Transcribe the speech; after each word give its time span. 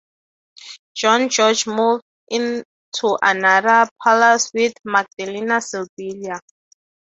John 0.95 1.29
George 1.29 1.67
moved 1.67 2.01
into 2.29 3.17
another 3.21 3.87
palace 4.03 4.49
with 4.51 4.73
Magdalena 4.83 5.61
Sybilla. 5.61 6.39